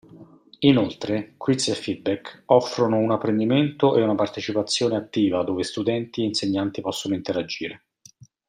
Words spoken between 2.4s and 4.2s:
offrono un apprendimento e una